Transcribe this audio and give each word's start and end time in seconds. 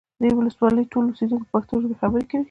د 0.19 0.21
دې 0.21 0.29
ولسوالۍ 0.37 0.83
ټول 0.91 1.03
اوسیدونکي 1.07 1.45
په 1.47 1.51
پښتو 1.55 1.81
ژبه 1.81 1.95
خبرې 2.01 2.25
کوي 2.29 2.39